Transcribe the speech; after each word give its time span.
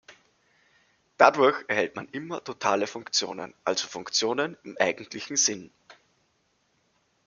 Dadurch 1.17 1.63
erhält 1.67 1.95
man 1.95 2.09
immer 2.09 2.43
totale 2.43 2.87
Funktionen, 2.87 3.53
also 3.63 3.87
Funktionen 3.87 4.57
im 4.63 4.75
eigentlichen 4.79 5.37
Sinn. 5.37 5.71